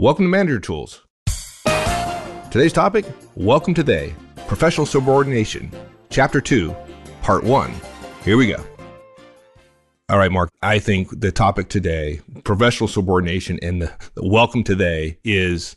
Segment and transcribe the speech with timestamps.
[0.00, 1.04] Welcome to Manager Tools.
[2.52, 3.04] Today's topic
[3.34, 4.14] Welcome to They
[4.46, 5.72] Professional Subordination,
[6.08, 6.72] Chapter 2,
[7.20, 7.74] Part 1.
[8.24, 8.64] Here we go.
[10.08, 14.76] All right, Mark, I think the topic today, professional subordination and the, the welcome to
[14.76, 15.74] they, is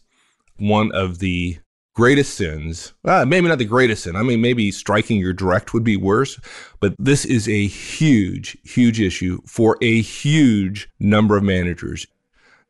[0.58, 1.58] one of the
[1.96, 2.94] greatest sins.
[3.04, 4.16] Uh, maybe not the greatest sin.
[4.16, 6.40] I mean, maybe striking your direct would be worse,
[6.80, 12.06] but this is a huge, huge issue for a huge number of managers.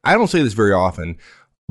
[0.04, 1.18] I don't say this very often,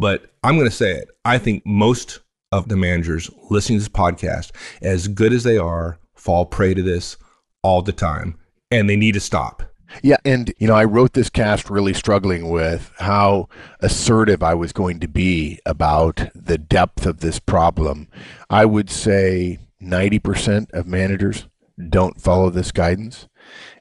[0.01, 1.11] but I'm going to say it.
[1.25, 2.21] I think most
[2.53, 4.51] of the managers listening to this podcast,
[4.81, 7.19] as good as they are, fall prey to this
[7.63, 8.39] all the time,
[8.71, 9.63] and they need to stop.
[10.03, 13.49] Yeah, and you know, I wrote this cast really struggling with how
[13.81, 18.09] assertive I was going to be about the depth of this problem.
[18.49, 21.47] I would say 90% of managers
[21.89, 23.29] don't follow this guidance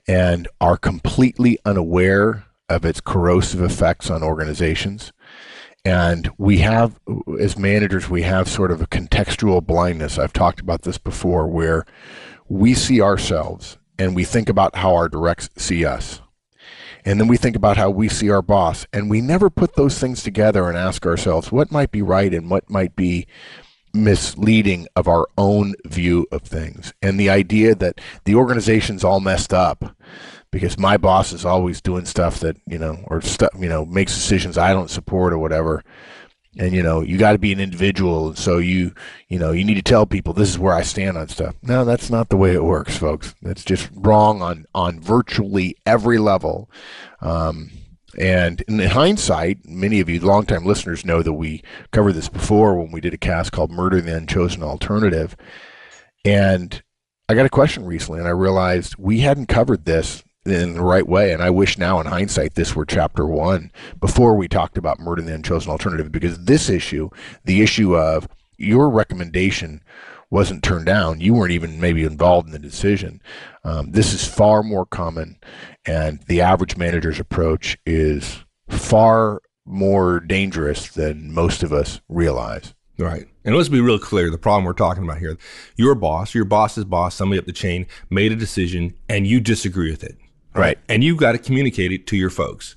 [0.07, 5.11] and are completely unaware of its corrosive effects on organizations.
[5.85, 6.99] And we have,
[7.39, 10.19] as managers, we have sort of a contextual blindness.
[10.19, 11.85] I've talked about this before where
[12.47, 16.22] we see ourselves and we think about how our directs see us.
[17.05, 18.85] And then we think about how we see our boss.
[18.91, 22.50] And we never put those things together and ask ourselves what might be right and
[22.50, 23.25] what might be
[23.94, 26.94] misleading of our own view of things.
[27.02, 29.95] And the idea that the organization's all messed up
[30.52, 34.14] because my boss is always doing stuff that you know or stuff you know makes
[34.14, 35.83] decisions I don't support or whatever.
[36.58, 38.94] And you know you got to be an individual, so you
[39.28, 41.56] you know you need to tell people this is where I stand on stuff.
[41.61, 43.36] No, that's not the way it works, folks.
[43.41, 46.69] That's just wrong on on virtually every level.
[47.22, 47.69] Um,
[48.17, 52.91] and in hindsight, many of you longtime listeners know that we covered this before when
[52.91, 55.36] we did a cast called Murder the Unchosen Alternative.
[56.25, 56.81] And
[57.30, 61.08] I got a question recently, and I realized we hadn't covered this in the right
[61.08, 61.31] way.
[61.31, 65.22] And I wish now, in hindsight, this were chapter one before we talked about murder
[65.22, 67.09] and the unchosen alternative, because this issue,
[67.45, 69.81] the issue of your recommendation
[70.30, 73.22] wasn't turned down, you weren't even maybe involved in the decision.
[73.64, 75.38] Um, this is far more common,
[75.85, 82.73] and the average manager's approach is far more dangerous than most of us realize.
[83.00, 83.28] Right.
[83.46, 85.38] And let's be real clear the problem we're talking about here.
[85.78, 89.90] Your boss, your boss's boss, somebody up the chain made a decision and you disagree
[89.90, 90.18] with it.
[90.53, 90.77] Right.
[90.87, 92.75] And you've got to communicate it to your folks.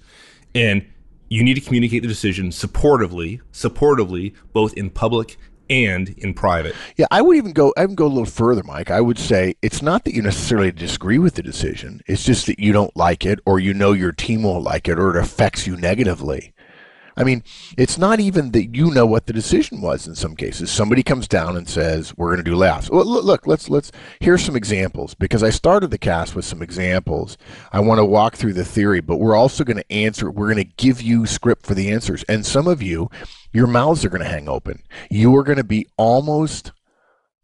[0.55, 0.87] And
[1.29, 5.39] you need to communicate the decision supportively, supportively, both in public
[5.71, 6.75] and in private.
[6.97, 8.91] Yeah, I would even go I would go a little further, Mike.
[8.91, 12.03] I would say it's not that you necessarily disagree with the decision.
[12.07, 14.99] It's just that you don't like it or you know your team won't like it
[14.99, 16.53] or it affects you negatively.
[17.17, 17.43] I mean,
[17.77, 20.71] it's not even that you know what the decision was in some cases.
[20.71, 24.43] Somebody comes down and says, "We're going to do layoffs." Well, look, let's let's here's
[24.43, 27.37] some examples because I started the cast with some examples.
[27.73, 30.31] I want to walk through the theory, but we're also going to answer.
[30.31, 33.11] We're going to give you script for the answers, and some of you,
[33.53, 34.83] your mouths are going to hang open.
[35.11, 36.73] You are going to be almost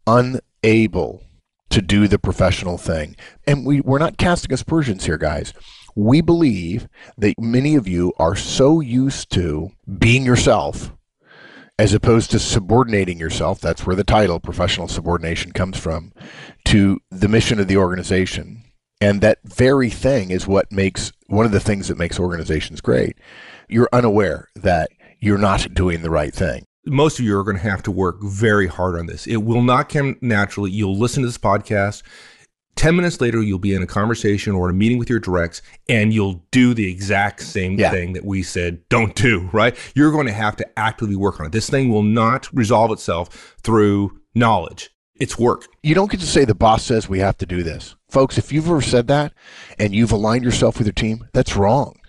[0.07, 1.23] unable
[1.69, 3.15] to do the professional thing,
[3.45, 5.53] and we we're not casting aspersions here, guys
[5.95, 10.91] we believe that many of you are so used to being yourself
[11.77, 16.11] as opposed to subordinating yourself that's where the title professional subordination comes from
[16.65, 18.63] to the mission of the organization
[19.01, 23.17] and that very thing is what makes one of the things that makes organizations great
[23.67, 24.89] you're unaware that
[25.19, 28.21] you're not doing the right thing most of you are going to have to work
[28.21, 29.27] very hard on this.
[29.27, 30.71] It will not come naturally.
[30.71, 32.03] You'll listen to this podcast
[32.79, 36.13] 10 minutes later, you'll be in a conversation or a meeting with your directs and
[36.13, 37.91] you'll do the exact same yeah.
[37.91, 39.75] thing that we said don't do, right?
[39.95, 41.51] You're going to have to actively work on it.
[41.51, 44.91] This thing will not resolve itself through knowledge.
[45.19, 45.67] It's work.
[45.83, 47.97] You don't get to say the boss says we have to do this.
[48.07, 49.33] Folks, if you've ever said that
[49.77, 51.99] and you've aligned yourself with your team, that's wrong.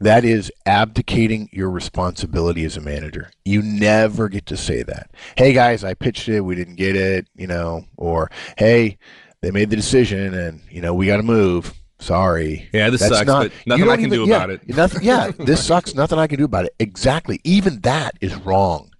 [0.00, 3.30] That is abdicating your responsibility as a manager.
[3.44, 5.10] You never get to say that.
[5.36, 8.96] Hey guys, I pitched it, we didn't get it, you know, or hey,
[9.44, 11.74] they made the decision, and you know we got to move.
[12.00, 12.68] Sorry.
[12.72, 13.26] Yeah, this That's sucks.
[13.26, 14.68] Not, but nothing I can even, do yeah, about it.
[14.68, 15.02] Nothing.
[15.02, 15.94] Yeah, this sucks.
[15.94, 16.74] Nothing I can do about it.
[16.78, 17.40] Exactly.
[17.44, 18.90] Even that is wrong.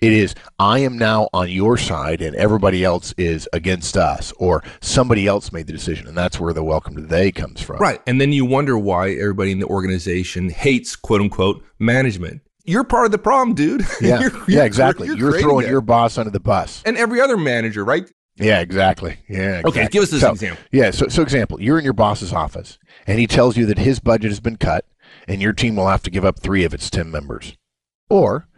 [0.00, 4.62] It is, I am now on your side and everybody else is against us, or
[4.80, 6.06] somebody else made the decision.
[6.06, 7.78] And that's where the welcome to they comes from.
[7.78, 8.00] Right.
[8.06, 12.42] And then you wonder why everybody in the organization hates, quote unquote, management.
[12.64, 13.84] You're part of the problem, dude.
[14.00, 14.20] Yeah.
[14.20, 15.08] you're, you're, yeah, exactly.
[15.08, 15.70] You're, you're throwing that.
[15.70, 16.82] your boss under the bus.
[16.86, 18.08] And every other manager, right?
[18.38, 19.18] Yeah, exactly.
[19.28, 19.58] Yeah.
[19.58, 19.70] Exactly.
[19.70, 20.64] Okay, give us this so, example.
[20.70, 20.90] Yeah.
[20.90, 24.30] So, so example, you're in your boss's office, and he tells you that his budget
[24.30, 24.84] has been cut,
[25.26, 27.56] and your team will have to give up three of its ten members.
[28.08, 28.48] Or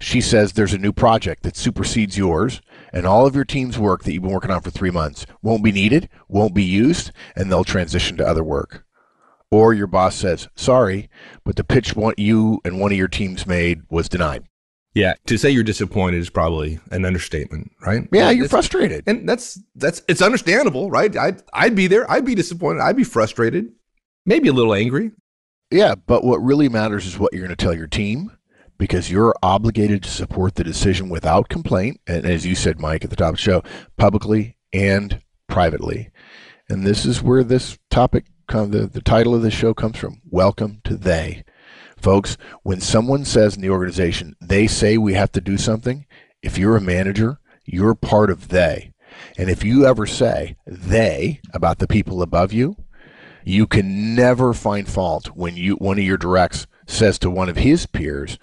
[0.00, 2.60] she says there's a new project that supersedes yours,
[2.92, 5.64] and all of your team's work that you've been working on for three months won't
[5.64, 8.84] be needed, won't be used, and they'll transition to other work.
[9.52, 11.10] or your boss says, "Sorry,
[11.44, 14.44] but the pitch one you and one of your teams made was denied."
[14.94, 18.08] Yeah, to say you're disappointed is probably an understatement, right?
[18.12, 19.04] Yeah, you're frustrated.
[19.06, 21.16] and that's that's it's understandable, right?
[21.16, 22.10] I'd I'd be there.
[22.10, 22.80] I'd be disappointed.
[22.80, 23.70] I'd be frustrated,
[24.26, 25.12] maybe a little angry.
[25.70, 28.32] Yeah, but what really matters is what you're going to tell your team
[28.78, 32.00] because you're obligated to support the decision without complaint.
[32.08, 33.62] And as you said, Mike, at the top of the show,
[33.96, 36.10] publicly and privately.
[36.68, 40.22] And this is where this topic, the, the title of the show comes from.
[40.30, 41.44] Welcome to they.
[42.00, 46.06] Folks, when someone says in the organization, they say we have to do something,
[46.42, 48.92] if you're a manager, you're part of they.
[49.36, 52.76] And if you ever say they about the people above you,
[53.44, 57.56] you can never find fault when you one of your directs says to one of
[57.56, 58.38] his peers,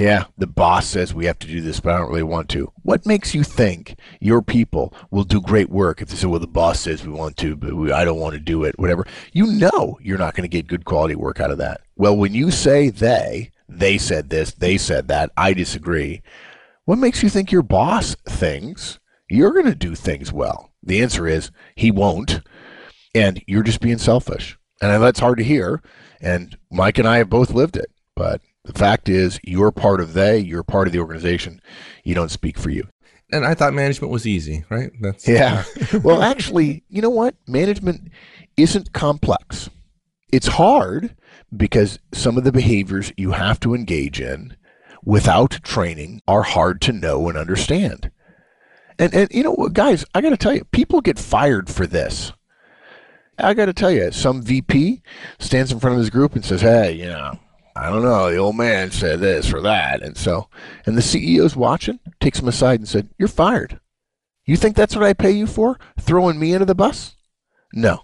[0.00, 2.72] "Yeah, the boss says we have to do this, but I don't really want to."
[2.82, 6.46] What makes you think your people will do great work if they say, "Well, the
[6.46, 8.78] boss says we want to, but we, I don't want to do it"?
[8.78, 9.06] Whatever.
[9.32, 11.82] You know you're not going to get good quality work out of that.
[11.96, 16.22] Well, when you say they, they said this, they said that, I disagree.
[16.86, 18.98] What makes you think your boss thinks
[19.28, 20.72] you're going to do things well?
[20.82, 22.40] The answer is he won't
[23.14, 24.58] and you're just being selfish.
[24.80, 25.82] And that's hard to hear.
[26.20, 27.90] And Mike and I have both lived it.
[28.16, 31.60] But the fact is, you're part of they, you're part of the organization.
[32.04, 32.86] You don't speak for you.
[33.32, 34.90] And I thought management was easy, right?
[35.00, 35.64] That's Yeah.
[36.02, 37.34] well, actually, you know what?
[37.46, 38.10] Management
[38.56, 39.70] isn't complex.
[40.32, 41.16] It's hard
[41.56, 44.56] because some of the behaviors you have to engage in
[45.04, 48.10] without training are hard to know and understand.
[48.98, 51.86] And, and you know what, guys, I got to tell you, people get fired for
[51.86, 52.32] this.
[53.38, 55.02] I got to tell you, some VP
[55.38, 57.38] stands in front of his group and says, "Hey, you know,
[57.80, 60.50] I don't know, the old man said this or that," and so,
[60.84, 63.80] and the CEO's watching, takes him aside and said, "You're fired.
[64.44, 65.78] You think that's what I pay you for?
[65.98, 67.16] Throwing me into the bus?
[67.72, 68.02] No."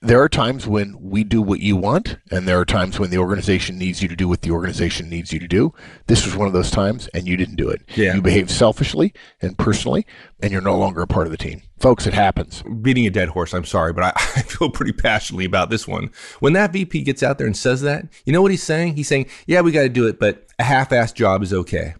[0.00, 3.18] There are times when we do what you want, and there are times when the
[3.18, 5.74] organization needs you to do what the organization needs you to do.
[6.06, 7.82] This was one of those times, and you didn't do it.
[7.96, 8.14] Yeah.
[8.14, 9.12] You behaved selfishly
[9.42, 10.06] and personally,
[10.40, 11.62] and you're no longer a part of the team.
[11.80, 12.62] Folks, it happens.
[12.80, 13.52] beating a dead horse.
[13.52, 16.12] I'm sorry, but I, I feel pretty passionately about this one.
[16.38, 18.94] When that VP gets out there and says that, you know what he's saying?
[18.94, 21.94] He's saying, "Yeah, we got to do it, but a half-assed job is okay."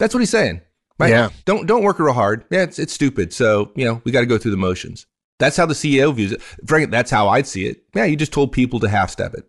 [0.00, 0.62] That's what he's saying.
[0.98, 1.10] Right?
[1.10, 1.28] Yeah.
[1.44, 2.44] Don't don't work real hard.
[2.50, 3.32] Yeah, it's it's stupid.
[3.32, 5.06] So you know we got to go through the motions.
[5.38, 6.42] That's how the CEO views it.
[6.42, 7.82] Frank, that's how I'd see it.
[7.94, 9.44] Yeah, you just told people to half step it.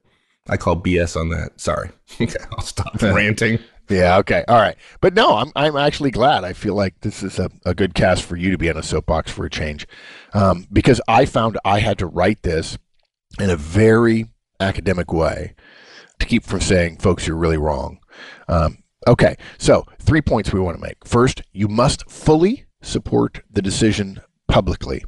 [0.48, 1.60] I call BS on that.
[1.60, 1.90] Sorry.
[2.22, 3.60] Okay, I'll stop ranting.
[3.90, 4.18] Yeah.
[4.18, 4.44] Okay.
[4.48, 4.76] All right.
[5.02, 6.44] But no, I'm I'm actually glad.
[6.44, 8.84] I feel like this is a, a good cast for you to be on a
[8.84, 9.88] soapbox for a change,
[10.34, 12.78] um, because I found I had to write this
[13.40, 14.26] in a very
[14.60, 15.56] academic way
[16.20, 18.00] to keep from saying, "Folks, you're really wrong."
[18.48, 19.36] Um, okay.
[19.58, 21.06] So three points we want to make.
[21.06, 25.04] First, you must fully support the decision publicly.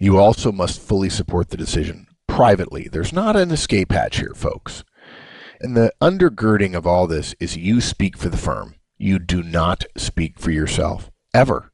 [0.00, 2.88] You also must fully support the decision privately.
[2.90, 4.82] There's not an escape hatch here, folks.
[5.60, 8.76] And the undergirding of all this is you speak for the firm.
[8.96, 11.70] You do not speak for yourself ever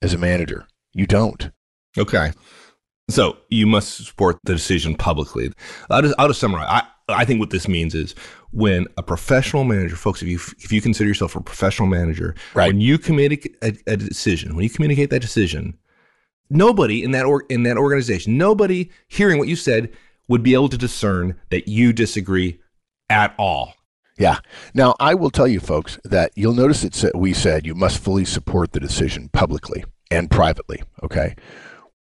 [0.00, 0.68] as a manager.
[0.94, 1.50] You don't.
[1.98, 2.30] Okay.
[3.10, 5.52] So you must support the decision publicly.
[5.90, 6.66] I'll just, I'll just summarize.
[6.68, 8.14] I, I think what this means is
[8.52, 12.68] when a professional manager, folks, if you if you consider yourself a professional manager, Right.
[12.68, 15.76] when you communicate a, a decision, when you communicate that decision,
[16.48, 19.92] nobody in that or, in that organization, nobody hearing what you said
[20.28, 22.60] would be able to discern that you disagree
[23.08, 23.74] at all.
[24.18, 24.38] Yeah.
[24.74, 28.24] Now, I will tell you, folks, that you'll notice said, we said you must fully
[28.24, 30.82] support the decision publicly and privately.
[31.02, 31.36] Okay.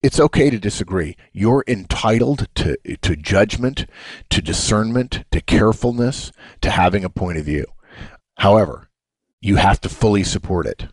[0.01, 1.17] It's okay to disagree.
[1.33, 3.85] You're entitled to, to judgment,
[4.29, 7.65] to discernment, to carefulness, to having a point of view.
[8.37, 8.89] However,
[9.41, 10.87] you have to fully support it.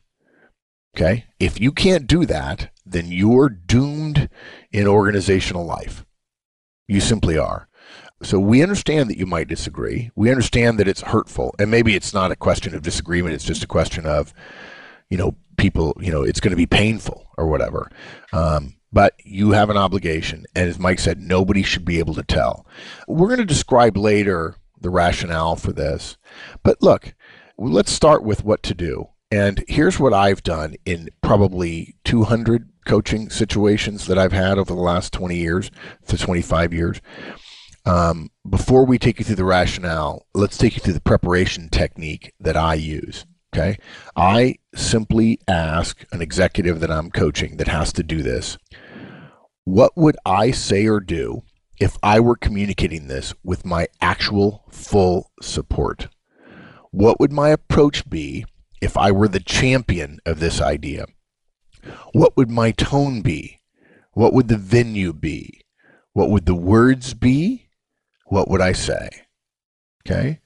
[0.97, 1.26] Okay.
[1.38, 4.29] If you can't do that, then you're doomed
[4.71, 6.05] in organizational life.
[6.89, 7.69] You simply are.
[8.23, 10.11] So we understand that you might disagree.
[10.15, 13.35] We understand that it's hurtful, and maybe it's not a question of disagreement.
[13.35, 14.33] It's just a question of,
[15.11, 15.97] you know, people.
[16.01, 17.91] You know, it's going to be painful or whatever.
[18.33, 22.23] Um, but you have an obligation, and as Mike said, nobody should be able to
[22.23, 22.67] tell.
[23.09, 26.17] We're going to describe later the rationale for this,
[26.62, 27.15] but look,
[27.57, 29.09] let's start with what to do.
[29.31, 34.81] And here's what I've done in probably 200 coaching situations that I've had over the
[34.81, 35.71] last 20 years
[36.09, 37.01] to 25 years.
[37.85, 42.33] Um, before we take you through the rationale, let's take you through the preparation technique
[42.39, 43.27] that I use.
[43.55, 43.77] Okay.
[44.17, 48.57] I simply ask an executive that I'm coaching that has to do this
[49.65, 51.43] what would I say or do
[51.79, 56.09] if I were communicating this with my actual full support?
[56.91, 58.45] What would my approach be
[58.81, 61.07] if I were the champion of this idea?
[62.12, 63.61] What would my tone be?
[64.12, 65.62] What would the venue be?
[66.12, 67.62] What would the words be?
[68.33, 69.11] what would I say?
[70.07, 70.41] Okay.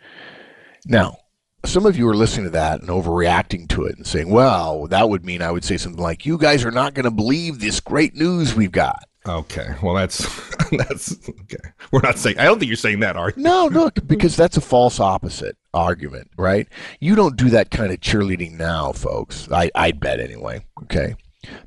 [0.86, 1.18] Now,
[1.64, 5.08] some of you are listening to that and overreacting to it and saying, well, that
[5.08, 7.78] would mean I would say something like, you guys are not going to believe this
[7.78, 9.04] great news we've got.
[9.24, 9.68] Okay.
[9.82, 10.26] Well, that's
[10.72, 11.70] that's okay.
[11.92, 12.38] We're not saying.
[12.38, 13.42] I don't think you're saying that, are you?
[13.42, 16.68] No, look, because that's a false opposite argument, right?
[17.00, 19.48] You don't do that kind of cheerleading now, folks.
[19.50, 20.64] I I'd bet anyway.
[20.84, 21.16] Okay.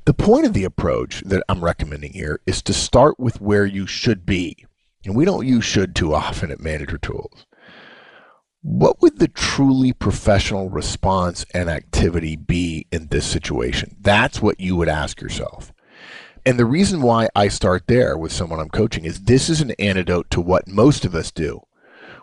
[0.04, 3.86] The point of the approach that I'm recommending here is to start with where you
[3.86, 4.66] should be.
[5.04, 7.46] And we don't use should too often at Manager Tools.
[8.62, 13.96] What would the truly professional response and activity be in this situation?
[14.00, 15.72] That's what you would ask yourself.
[16.44, 19.72] And the reason why I start there with someone I'm coaching is this is an
[19.78, 21.62] antidote to what most of us do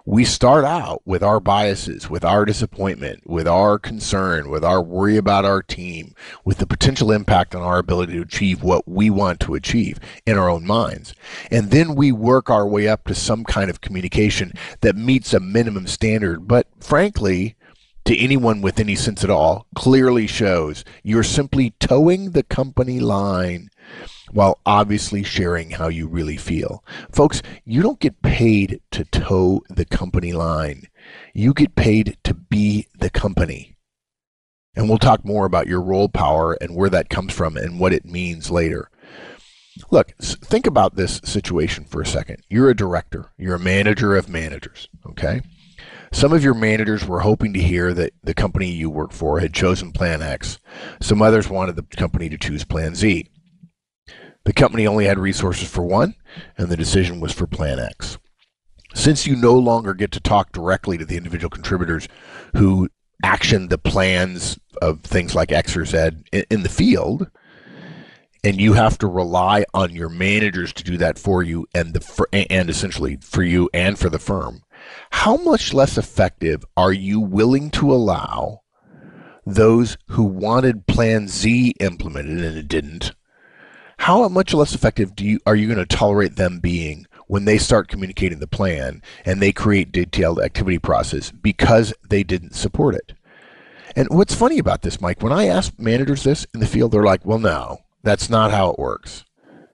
[0.07, 5.17] we start out with our biases, with our disappointment, with our concern, with our worry
[5.17, 9.41] about our team, with the potential impact on our ability to achieve what we want
[9.41, 11.13] to achieve in our own minds.
[11.51, 15.41] And then we work our way up to some kind of communication that meets a
[15.41, 16.47] minimum standard.
[16.47, 17.56] But frankly,
[18.07, 23.69] to anyone with any sense at all, clearly shows you're simply toeing the company line
[24.31, 26.85] while obviously sharing how you really feel.
[27.11, 30.83] Folks, you don't get paid to toe the company line.
[31.33, 33.75] You get paid to be the company.
[34.73, 37.91] And we'll talk more about your role power and where that comes from and what
[37.91, 38.89] it means later.
[39.91, 42.37] Look, think about this situation for a second.
[42.49, 45.41] You're a director, you're a manager of managers, okay?
[46.11, 49.53] Some of your managers were hoping to hear that the company you work for had
[49.53, 50.57] chosen Plan X.
[51.01, 53.27] Some others wanted the company to choose Plan Z.
[54.45, 56.15] The company only had resources for one,
[56.57, 58.17] and the decision was for Plan X.
[58.95, 62.07] Since you no longer get to talk directly to the individual contributors
[62.55, 62.89] who
[63.23, 67.29] action the plans of things like X or Z in, the field,
[68.43, 72.45] and you have to rely on your managers to do that for you and the
[72.49, 74.63] and essentially for you and for the firm
[75.11, 78.61] how much less effective are you willing to allow
[79.45, 83.13] those who wanted plan Z implemented and it didn't
[83.99, 87.57] how much less effective do you are you going to tolerate them being when they
[87.57, 93.13] start communicating the plan and they create detailed activity process because they didn't support it?
[93.95, 97.03] And what's funny about this, Mike, when I ask managers this in the field, they're
[97.03, 99.25] like, "Well, no, that's not how it works."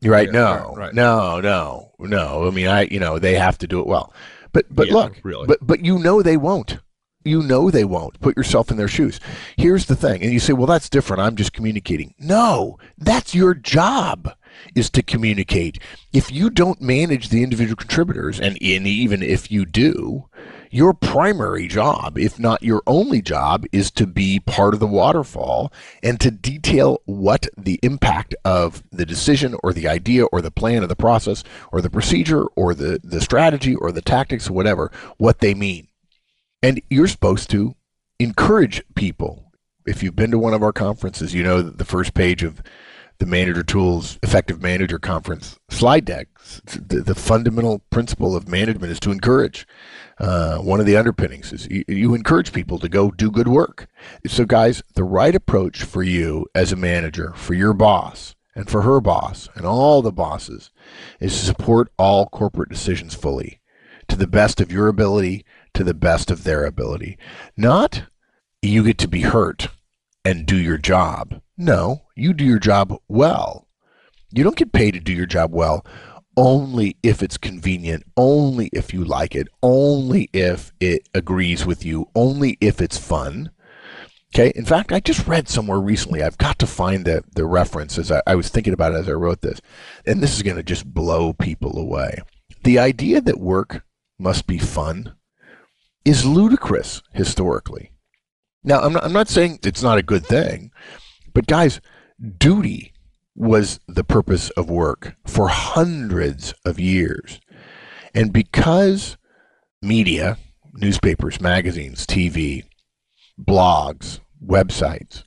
[0.01, 0.27] You're right.
[0.27, 0.93] Yeah, no, right.
[0.93, 2.48] no, no, no.
[2.48, 4.13] I mean, I, you know, they have to do it well.
[4.53, 5.48] But but yeah, look, really.
[5.48, 6.79] but but you know they won't
[7.24, 8.19] you know they won't.
[8.19, 9.19] Put yourself in their shoes.
[9.57, 10.22] Here's the thing.
[10.22, 11.22] And you say, well, that's different.
[11.22, 12.13] I'm just communicating.
[12.19, 14.36] No, that's your job
[14.75, 15.79] is to communicate.
[16.12, 20.29] If you don't manage the individual contributors, and, and even if you do,
[20.74, 25.72] your primary job, if not your only job, is to be part of the waterfall
[26.01, 30.84] and to detail what the impact of the decision or the idea or the plan
[30.84, 34.92] or the process or the procedure or the, the strategy or the tactics or whatever,
[35.18, 35.88] what they mean.
[36.63, 37.75] And you're supposed to
[38.18, 39.51] encourage people.
[39.86, 42.63] If you've been to one of our conferences, you know that the first page of
[43.20, 46.27] the Manager Tools Effective Manager Conference slide deck,
[46.65, 49.68] the, the fundamental principle of management is to encourage.
[50.20, 53.88] Uh, one of the underpinnings is you, you encourage people to go do good work.
[54.27, 58.84] So, guys, the right approach for you as a manager, for your boss, and for
[58.84, 60.70] her boss, and all the bosses,
[61.20, 63.60] is to support all corporate decisions fully
[64.08, 67.17] to the best of your ability to the best of their ability.
[67.58, 68.03] Not
[68.62, 69.70] you get to be hurt
[70.24, 71.41] and do your job.
[71.58, 73.67] No, you do your job well.
[74.32, 75.86] You don't get paid to do your job well
[76.35, 82.07] only if it's convenient, only if you like it, only if it agrees with you,
[82.15, 83.51] only if it's fun.
[84.33, 84.51] Okay.
[84.55, 86.23] In fact, I just read somewhere recently.
[86.23, 89.09] I've got to find the, the reference as I, I was thinking about it as
[89.09, 89.61] I wrote this.
[90.05, 92.17] And this is going to just blow people away.
[92.63, 93.85] The idea that work
[94.17, 95.13] must be fun
[96.03, 97.91] is ludicrous historically.
[98.63, 100.71] Now, I'm not, I'm not saying it's not a good thing,
[101.33, 101.81] but guys,
[102.37, 102.92] duty
[103.35, 107.39] was the purpose of work for hundreds of years.
[108.13, 109.17] And because
[109.81, 110.37] media,
[110.73, 112.63] newspapers, magazines, TV,
[113.39, 115.23] blogs, websites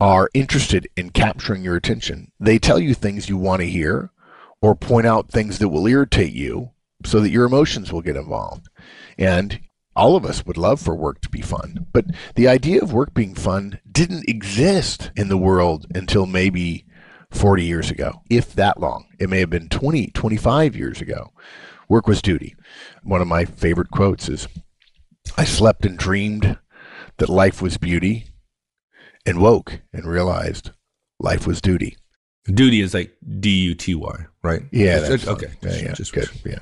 [0.00, 4.10] are interested in capturing your attention, they tell you things you want to hear
[4.60, 6.70] or point out things that will irritate you
[7.04, 8.66] so that your emotions will get involved.
[9.18, 9.60] And
[9.96, 13.14] all of us would love for work to be fun, but the idea of work
[13.14, 16.84] being fun didn't exist in the world until maybe
[17.34, 19.06] 40 years ago, if that long.
[19.18, 21.32] It may have been 20, 25 years ago.
[21.88, 22.54] Work was duty.
[23.02, 24.48] One of my favorite quotes is
[25.36, 26.58] I slept and dreamed
[27.18, 28.28] that life was beauty
[29.26, 30.70] and woke and realized
[31.18, 31.96] life was duty.
[32.46, 34.62] Duty is like D U T Y, right?
[34.70, 34.98] Yeah.
[34.98, 35.52] Just- that's okay.
[35.62, 36.28] Yeah, yeah, Just- good.
[36.44, 36.58] Yeah.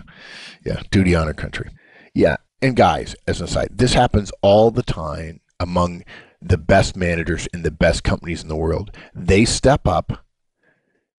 [0.64, 0.81] Yeah.
[0.91, 1.71] Duty, honor, country.
[2.14, 2.37] Yeah.
[2.61, 6.05] And guys, as an aside, this happens all the time among
[6.41, 8.97] the best managers in the best companies in the world.
[9.14, 10.22] They step up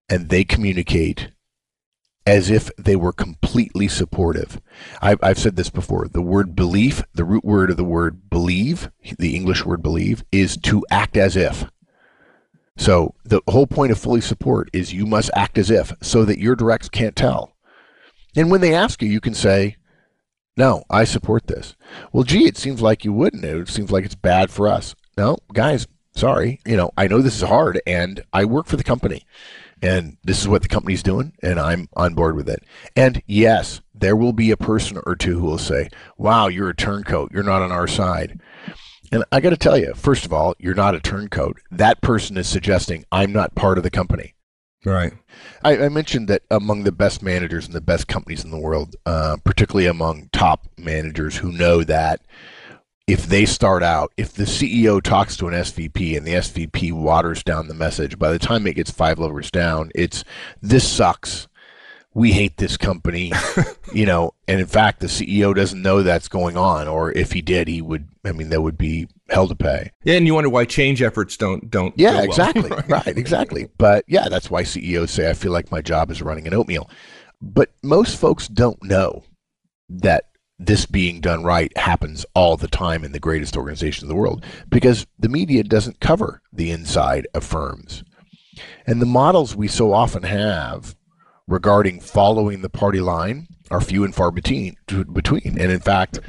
[0.08, 1.30] and they communicate
[2.26, 4.60] as if they were completely supportive.
[5.02, 6.08] I've, I've said this before.
[6.08, 10.56] The word belief, the root word of the word believe, the English word believe, is
[10.58, 11.66] to act as if.
[12.76, 16.40] So the whole point of fully support is you must act as if so that
[16.40, 17.52] your directs can't tell.
[18.34, 19.76] And when they ask you, you can say,
[20.56, 21.76] no, I support this.
[22.12, 23.44] Well, gee, it seems like you wouldn't.
[23.44, 24.94] It seems like it's bad for us.
[25.16, 26.60] No, guys, sorry.
[26.64, 29.24] You know, I know this is hard and I work for the company
[29.84, 32.64] and this is what the company's doing and I'm on board with it.
[32.96, 36.74] And yes, there will be a person or two who will say, wow, you're a
[36.74, 37.32] turncoat.
[37.32, 38.40] You're not on our side.
[39.12, 41.58] And I got to tell you, first of all, you're not a turncoat.
[41.70, 44.34] That person is suggesting I'm not part of the company.
[44.86, 45.12] Right.
[45.62, 48.96] I, I mentioned that among the best managers and the best companies in the world,
[49.04, 52.20] uh, particularly among top managers who know that
[53.06, 57.42] if they start out, if the CEO talks to an SVP and the SVP waters
[57.42, 60.24] down the message, by the time it gets five levels down, it's
[60.62, 61.46] this sucks.
[62.14, 63.32] We hate this company,
[63.92, 67.42] you know, and in fact, the CEO doesn't know that's going on, or if he
[67.42, 68.06] did, he would.
[68.24, 69.90] I mean, that would be hell to pay.
[70.04, 71.92] Yeah, and you wonder why change efforts don't don't.
[71.98, 72.24] Yeah, well.
[72.24, 72.70] exactly.
[72.88, 73.18] right.
[73.18, 73.68] exactly.
[73.78, 76.88] But yeah, that's why CEOs say, I feel like my job is running an oatmeal.
[77.42, 79.24] But most folks don't know
[79.90, 80.26] that
[80.66, 84.44] this being done right happens all the time in the greatest organizations in the world
[84.68, 88.04] because the media doesn't cover the inside of firms.
[88.86, 90.94] And the models we so often have
[91.46, 94.76] regarding following the party line are few and far between.
[94.86, 95.58] between.
[95.58, 96.20] And in fact,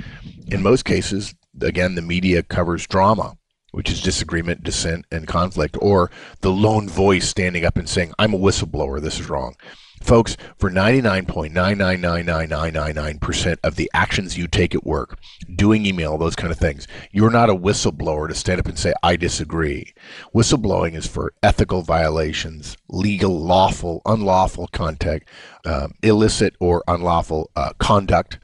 [0.48, 3.38] in most cases, again, the media covers drama,
[3.72, 6.12] which is disagreement, dissent, and conflict, or
[6.42, 9.56] the lone voice standing up and saying, I'm a whistleblower, this is wrong.
[10.02, 15.18] Folks, for 99.9999999% of the actions you take at work,
[15.56, 18.94] doing email, those kind of things, you're not a whistleblower to stand up and say,
[19.02, 19.94] I disagree.
[20.34, 25.30] Whistleblowing is for ethical violations, legal, lawful, unlawful contact,
[25.66, 28.38] um, illicit or unlawful uh, conduct,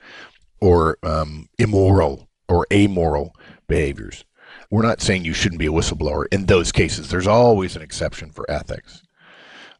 [0.61, 3.35] or um, immoral or amoral
[3.67, 4.23] behaviors.
[4.69, 7.09] We're not saying you shouldn't be a whistleblower in those cases.
[7.09, 9.03] There's always an exception for ethics.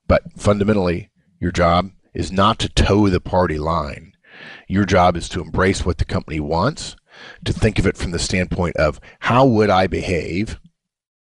[0.07, 1.10] But fundamentally,
[1.41, 4.13] your job is not to toe the party line.
[4.67, 6.95] Your job is to embrace what the company wants,
[7.43, 10.59] to think of it from the standpoint of how would I behave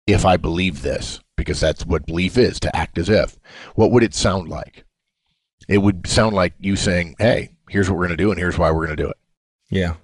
[0.07, 1.20] if I believe this?
[1.37, 3.37] Because that's what belief is, to act as if.
[3.74, 4.85] What would it sound like?
[5.68, 8.57] It would sound like you saying, hey, here's what we're going to do and here's
[8.57, 9.16] why we're going to do it.
[9.68, 9.94] Yeah.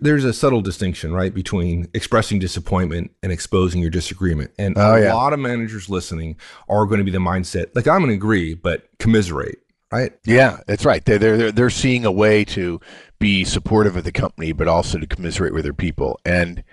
[0.00, 4.50] There's a subtle distinction, right, between expressing disappointment and exposing your disagreement.
[4.58, 5.14] And Oh, a yeah.
[5.14, 6.36] lot of managers listening
[6.68, 9.58] are going to be the mindset, like, I'm going to agree, but commiserate,
[9.92, 10.12] right?
[10.24, 11.04] Yeah, that's right.
[11.04, 12.80] They're, they're, they're, seeing a way to
[13.18, 16.18] be supportive of the company, but also to commiserate with their people.
[16.24, 16.64] And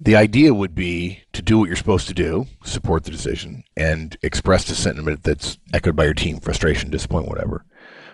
[0.00, 4.16] the idea would be to do what you're supposed to do, support the decision, and
[4.22, 7.64] express the sentiment that's echoed by your team frustration, disappointment, whatever.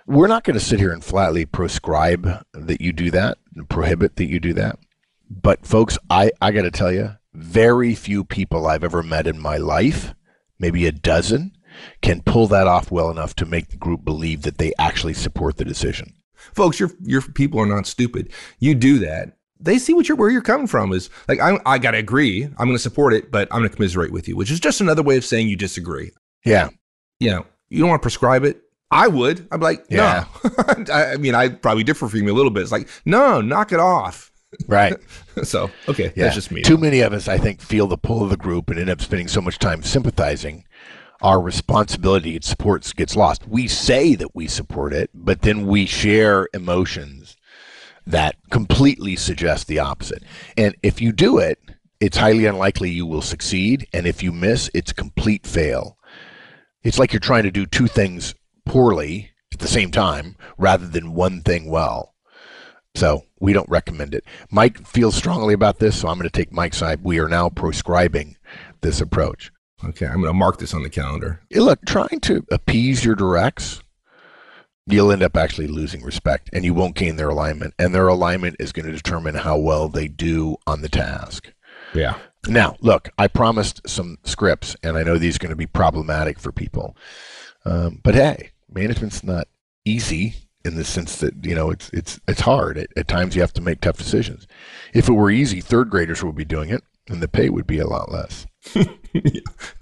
[0.07, 3.39] We're not going to sit here and flatly prescribe that you do that,
[3.69, 4.79] prohibit that you do that.
[5.31, 9.39] But, folks, I, I got to tell you, very few people I've ever met in
[9.39, 10.15] my life,
[10.59, 11.57] maybe a dozen,
[12.03, 15.57] can pull that off well enough to make the group believe that they actually support
[15.57, 16.15] the decision.
[16.35, 18.33] Folks, your your people are not stupid.
[18.59, 19.37] You do that.
[19.61, 22.45] They see what you're where you're coming from is like I I gotta agree.
[22.45, 25.17] I'm gonna support it, but I'm gonna commiserate with you, which is just another way
[25.17, 26.11] of saying you disagree.
[26.45, 26.71] Yeah.
[27.21, 28.61] You know, you don't want to prescribe it.
[28.93, 29.47] I would.
[29.51, 30.27] I'm like, Yeah.
[30.45, 30.93] no.
[30.93, 32.63] I mean, I probably differ from you a little bit.
[32.63, 34.31] It's like, no, knock it off.
[34.69, 34.95] Right.
[35.45, 36.25] So, okay, Yeah.
[36.25, 36.61] that's just me.
[36.61, 39.01] Too many of us, I think, feel the pull of the group and end up
[39.01, 40.65] spending so much time sympathizing.
[41.23, 43.49] Our responsibility it supports gets lost.
[43.49, 47.37] We say that we support it, but then we share emotions
[48.07, 50.23] that completely suggest the opposite.
[50.59, 51.59] And if you do it,
[51.99, 53.87] it's highly unlikely you will succeed.
[53.95, 55.97] And if you miss, it's complete fail.
[56.83, 61.15] It's like you're trying to do two things poorly at the same time rather than
[61.15, 62.15] one thing well.
[62.95, 64.25] So we don't recommend it.
[64.51, 67.03] Mike feels strongly about this, so I'm going to take Mike's side.
[67.03, 68.37] We are now proscribing
[68.83, 69.51] this approach.
[69.85, 71.41] Okay, I'm gonna mark this on the calendar.
[71.53, 73.83] Look, trying to appease your directs,
[74.87, 77.75] you'll end up actually losing respect and you won't gain their alignment.
[77.79, 81.53] And their alignment is going to determine how well they do on the task.
[81.95, 82.17] Yeah.
[82.47, 86.39] Now, look, I promised some scripts, and I know these are going to be problematic
[86.41, 86.97] for people.
[87.65, 89.49] Um, but hey, management's not
[89.85, 92.79] easy in the sense that you know it's it's it's hard.
[92.79, 94.47] At, at times, you have to make tough decisions.
[94.95, 97.79] If it were easy, third graders would be doing it, and the pay would be
[97.79, 98.47] a lot less.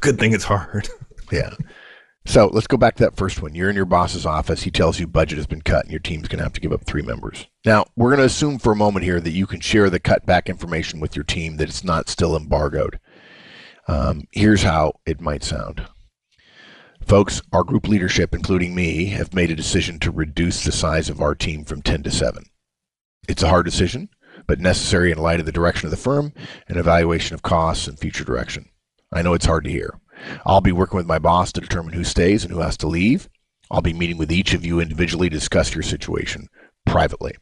[0.00, 0.88] Good thing it's hard.
[1.32, 1.54] Yeah.
[2.26, 3.54] So let's go back to that first one.
[3.54, 4.64] You're in your boss's office.
[4.64, 6.72] He tells you budget has been cut and your team's going to have to give
[6.72, 7.46] up three members.
[7.64, 10.46] Now, we're going to assume for a moment here that you can share the cutback
[10.46, 12.98] information with your team, that it's not still embargoed.
[13.86, 15.86] Um, here's how it might sound.
[17.10, 21.20] Folks, our group leadership, including me, have made a decision to reduce the size of
[21.20, 22.44] our team from 10 to 7.
[23.28, 24.10] It's a hard decision,
[24.46, 26.32] but necessary in light of the direction of the firm
[26.68, 28.68] and evaluation of costs and future direction.
[29.12, 29.98] I know it's hard to hear.
[30.46, 33.28] I'll be working with my boss to determine who stays and who has to leave.
[33.72, 36.46] I'll be meeting with each of you individually to discuss your situation
[36.86, 37.32] privately.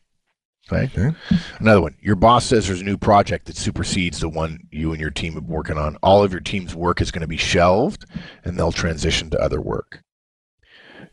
[0.70, 0.85] Okay?
[0.85, 1.16] okay.
[1.16, 1.64] Mm-hmm.
[1.64, 1.96] Another one.
[2.00, 5.35] Your boss says there's a new project that supersedes the one you and your team
[5.35, 5.96] have been working on.
[5.96, 8.04] All of your team's work is going to be shelved
[8.44, 10.02] and they'll transition to other work.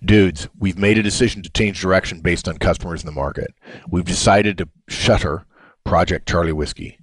[0.03, 3.53] Dudes, we've made a decision to change direction based on customers in the market.
[3.89, 5.45] We've decided to shutter
[5.83, 6.99] Project Charlie Whiskey.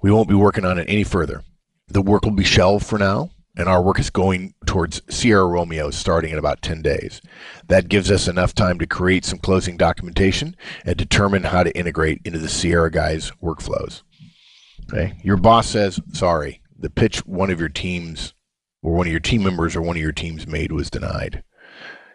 [0.00, 1.42] We won't be working on it any further.
[1.88, 5.90] The work will be shelved for now and our work is going towards Sierra Romeo
[5.90, 7.20] starting in about 10 days.
[7.68, 12.20] That gives us enough time to create some closing documentation and determine how to integrate
[12.24, 14.02] into the Sierra guys' workflows.
[14.84, 15.14] Okay.
[15.22, 18.34] Your boss says, sorry, the pitch one of your teams
[18.82, 21.42] or one of your team members or one of your teams made was denied.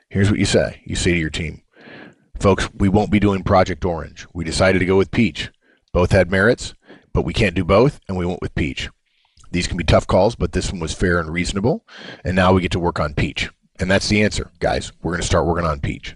[0.10, 0.82] Here's what you say.
[0.86, 1.62] You say to your team,
[2.40, 4.26] folks, we won't be doing Project Orange.
[4.34, 5.52] We decided to go with Peach.
[5.94, 6.74] Both had merits,
[7.14, 8.90] but we can't do both, and we went with Peach.
[9.52, 11.86] These can be tough calls, but this one was fair and reasonable.
[12.24, 13.50] And now we get to work on Peach.
[13.80, 14.92] And that's the answer, guys.
[15.02, 16.16] We're going to start working on Peach.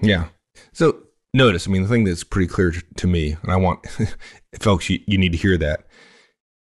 [0.00, 0.26] Yeah.
[0.72, 3.86] So notice, I mean, the thing that's pretty clear to me, and I want
[4.60, 5.86] folks, you, you need to hear that.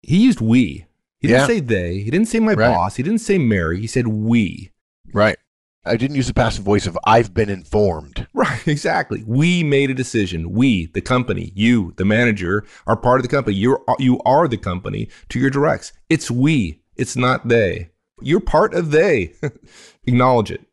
[0.02, 0.86] He used we.
[1.20, 1.48] He didn't yeah.
[1.48, 2.00] say they.
[2.00, 2.74] He didn't say my right.
[2.74, 2.98] boss.
[2.98, 3.80] He didn't say Mary.
[3.80, 4.72] He said we.
[5.14, 5.38] Right.
[5.86, 8.28] I didn't use the passive voice of I've been informed.
[8.36, 9.24] Right, exactly.
[9.26, 10.52] We made a decision.
[10.52, 13.56] We, the company, you, the manager, are part of the company.
[13.56, 15.94] You're you are the company to your directs.
[16.10, 16.82] It's we.
[16.98, 17.92] It's not they.
[18.22, 19.34] You're part of they.
[20.08, 20.66] Acknowledge it.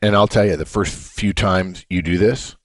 [0.00, 2.56] And I'll tell you, the first few times you do this,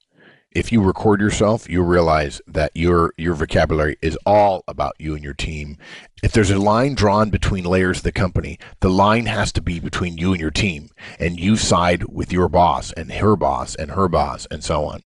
[0.54, 5.24] if you record yourself, you'll realize that your your vocabulary is all about you and
[5.24, 5.78] your team.
[6.22, 9.80] If there's a line drawn between layers of the company, the line has to be
[9.80, 13.92] between you and your team, and you side with your boss and her boss and
[13.92, 15.02] her boss and so on.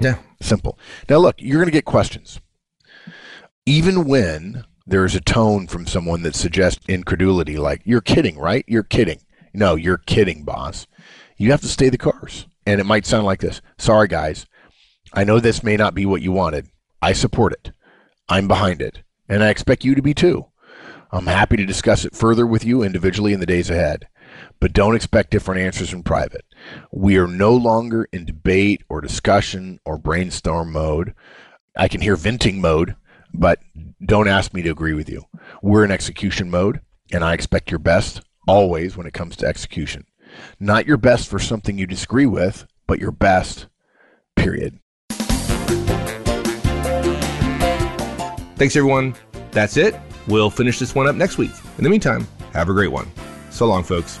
[0.00, 0.78] Yeah, simple.
[1.08, 2.40] Now look, you're going to get questions.
[3.66, 8.64] Even when there is a tone from someone that suggests incredulity, like "You're kidding, right?
[8.68, 9.20] You're kidding."
[9.54, 10.86] No, you're kidding, boss.
[11.36, 12.46] You have to stay the course.
[12.66, 13.62] And it might sound like this.
[13.78, 14.46] Sorry, guys.
[15.12, 16.68] I know this may not be what you wanted.
[17.00, 17.72] I support it.
[18.28, 19.02] I'm behind it.
[19.28, 20.46] And I expect you to be too.
[21.10, 24.08] I'm happy to discuss it further with you individually in the days ahead.
[24.60, 26.44] But don't expect different answers in private.
[26.92, 31.14] We are no longer in debate or discussion or brainstorm mode.
[31.76, 32.94] I can hear venting mode,
[33.32, 33.60] but
[34.04, 35.24] don't ask me to agree with you.
[35.62, 36.80] We're in execution mode,
[37.12, 40.04] and I expect your best always when it comes to execution.
[40.60, 43.66] Not your best for something you disagree with, but your best,
[44.36, 44.78] period.
[48.58, 49.14] Thanks, everyone.
[49.52, 49.94] That's it.
[50.26, 51.52] We'll finish this one up next week.
[51.78, 53.08] In the meantime, have a great one.
[53.50, 54.18] So long, folks.